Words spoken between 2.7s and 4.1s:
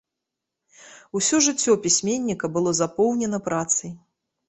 запоўнена працай.